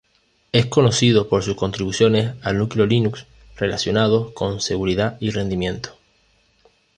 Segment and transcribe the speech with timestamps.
[0.51, 5.95] Es conocido por sus contribuciones al núcleo Linux relacionados con seguridad y rendimiento.